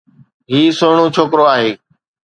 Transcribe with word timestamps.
هي 0.51 0.59
سهڻو 0.79 1.05
ڇوڪرو 1.15 1.43
آهي 1.55 1.69